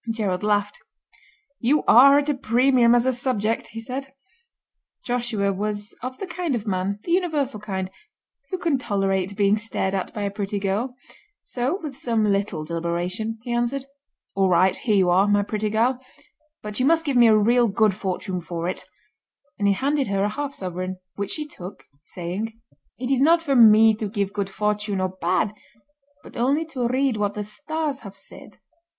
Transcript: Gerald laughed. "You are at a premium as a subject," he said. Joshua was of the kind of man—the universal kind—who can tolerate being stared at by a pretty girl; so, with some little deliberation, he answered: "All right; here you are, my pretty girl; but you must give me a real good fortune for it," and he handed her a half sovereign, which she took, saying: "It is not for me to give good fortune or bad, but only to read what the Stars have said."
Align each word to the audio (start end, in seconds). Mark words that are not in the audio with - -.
Gerald 0.09 0.41
laughed. 0.41 0.79
"You 1.59 1.83
are 1.83 2.17
at 2.17 2.27
a 2.27 2.33
premium 2.33 2.95
as 2.95 3.05
a 3.05 3.13
subject," 3.13 3.67
he 3.67 3.79
said. 3.79 4.13
Joshua 5.05 5.53
was 5.53 5.95
of 6.01 6.17
the 6.17 6.25
kind 6.25 6.55
of 6.55 6.65
man—the 6.65 7.11
universal 7.11 7.59
kind—who 7.59 8.57
can 8.57 8.79
tolerate 8.79 9.37
being 9.37 9.59
stared 9.59 9.93
at 9.93 10.11
by 10.11 10.23
a 10.23 10.31
pretty 10.31 10.57
girl; 10.57 10.95
so, 11.43 11.79
with 11.83 11.95
some 11.95 12.25
little 12.25 12.65
deliberation, 12.65 13.37
he 13.43 13.53
answered: 13.53 13.85
"All 14.33 14.49
right; 14.49 14.75
here 14.75 14.95
you 14.95 15.11
are, 15.11 15.27
my 15.27 15.43
pretty 15.43 15.69
girl; 15.69 15.99
but 16.63 16.79
you 16.79 16.85
must 16.87 17.05
give 17.05 17.15
me 17.15 17.27
a 17.27 17.37
real 17.37 17.67
good 17.67 17.93
fortune 17.93 18.41
for 18.41 18.67
it," 18.67 18.85
and 19.59 19.67
he 19.67 19.75
handed 19.75 20.07
her 20.07 20.23
a 20.23 20.29
half 20.29 20.55
sovereign, 20.55 20.97
which 21.13 21.33
she 21.33 21.45
took, 21.45 21.83
saying: 22.01 22.59
"It 22.97 23.11
is 23.11 23.21
not 23.21 23.43
for 23.43 23.55
me 23.55 23.93
to 23.97 24.09
give 24.09 24.33
good 24.33 24.49
fortune 24.49 24.99
or 24.99 25.09
bad, 25.09 25.53
but 26.23 26.37
only 26.37 26.65
to 26.73 26.87
read 26.87 27.17
what 27.17 27.35
the 27.35 27.43
Stars 27.43 27.99
have 28.01 28.15
said." 28.15 28.57